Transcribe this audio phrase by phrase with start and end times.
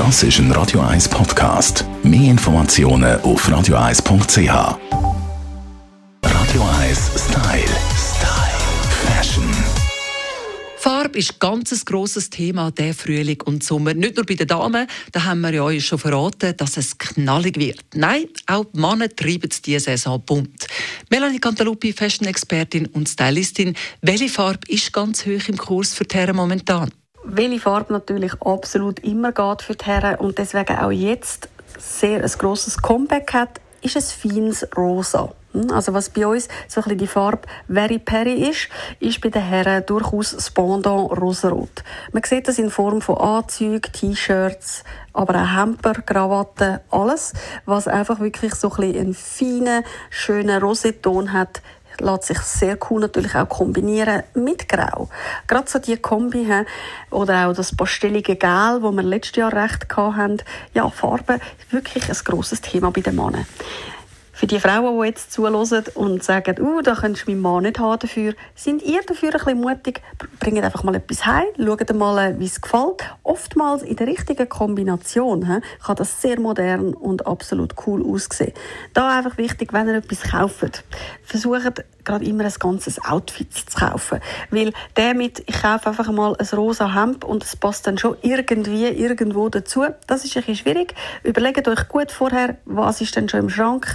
[0.00, 1.84] Das ist ein Radio 1 Podcast.
[2.02, 4.48] Mehr Informationen auf radio1.ch.
[6.22, 7.68] Radio 1 Style.
[7.98, 8.60] Style.
[9.04, 9.44] Fashion.
[10.78, 13.92] Farbe ist ganz ein grosses Thema der Frühling und Sommer.
[13.92, 17.58] Nicht nur bei den Damen, da haben wir ja euch schon verraten, dass es knallig
[17.58, 17.84] wird.
[17.92, 20.66] Nein, auch die Männer treiben es diese Saison bunt.
[21.10, 23.76] Melanie Cantaluppi, Fashion-Expertin und Stylistin.
[24.00, 26.90] Welche Farbe ist ganz hoch im Kurs für die momentan?
[27.24, 32.30] Welche Farbe natürlich absolut immer geht für die Herren und deswegen auch jetzt sehr ein
[32.30, 35.32] grosses Comeback hat, ist ein feines Rosa.
[35.52, 38.68] Hm, also was bei uns so ein bisschen die Farbe Very Perry ist,
[39.00, 41.82] ist bei den Herren durchaus das Pendant rosarot.
[42.12, 47.32] Man sieht das in Form von Anzügen, T-Shirts, aber auch Hemper, Krawatten, alles,
[47.64, 51.62] was einfach wirklich so ein bisschen einen feinen, schönen Roseton hat,
[52.00, 55.08] lässt sich sehr cool natürlich auch kombinieren mit Grau.
[55.46, 56.46] Gerade so die Kombi
[57.10, 60.38] oder auch das pastellige Gel, wo wir letztes Jahr recht hatten.
[60.74, 61.38] Ja, Farbe
[61.70, 63.46] wirklich ein grosses Thema bei den Männern.
[64.40, 65.54] Für die Frauen, die jetzt zuhören
[65.96, 69.38] und sagen, uh, da könntest du meinen Mann nicht haben dafür, sind ihr dafür ein
[69.38, 70.00] bisschen mutig,
[70.38, 73.04] bringt einfach mal etwas heim, schaut mal, wie es gefällt.
[73.22, 78.54] Oftmals in der richtigen Kombination he, kann das sehr modern und absolut cool aussehen.
[78.94, 80.84] Da einfach wichtig, wenn ihr etwas kauft,
[81.22, 84.20] versucht gerade immer ein ganzes Outfit zu kaufen.
[84.50, 88.16] Weil der mit, ich kaufe einfach mal ein rosa Hemd und es passt dann schon
[88.22, 90.94] irgendwie irgendwo dazu, das ist ein bisschen schwierig.
[91.22, 93.94] Überlegt euch gut vorher, was ist denn schon im Schrank,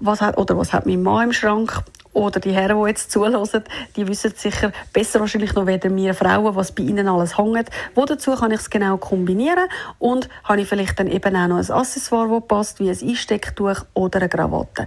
[0.00, 1.82] was hat, oder was hat mein Mann im Schrank
[2.14, 3.64] oder die Herren, die jetzt zuhören,
[3.96, 7.68] die wissen sicher besser wahrscheinlich noch weder wir Frauen, was bei ihnen alles hängt.
[7.94, 11.58] Wo dazu kann ich es genau kombinieren und habe ich vielleicht dann eben auch noch
[11.58, 14.86] ein Accessoire, das passt, wie ein Einstecktuch oder eine Krawatte.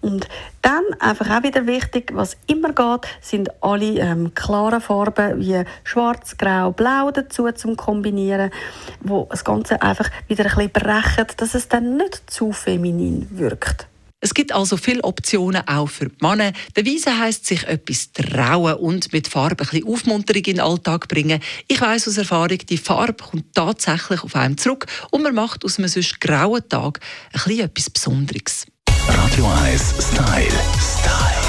[0.00, 0.28] Und
[0.62, 6.36] dann einfach auch wieder wichtig, was immer geht, sind alle ähm, klaren Farben wie Schwarz,
[6.38, 8.50] Grau, Blau dazu zum Kombinieren,
[9.00, 13.88] wo das Ganze einfach wieder ein bisschen brechen, dass es dann nicht zu feminin wirkt.
[14.20, 16.52] Es gibt also viele Optionen auch für die Männer.
[16.74, 21.06] Der Weise heisst, sich etwas trauen und mit Farbe ein bisschen Aufmunterung in den Alltag
[21.06, 21.40] bringen.
[21.68, 25.78] Ich weiß aus Erfahrung, die Farbe kommt tatsächlich auf einem zurück und man macht aus
[25.78, 26.98] einem sonst grauen Tag
[27.32, 28.66] ein bisschen etwas Besonderes.
[29.06, 30.50] Radio 1 Style.
[30.80, 31.48] Style.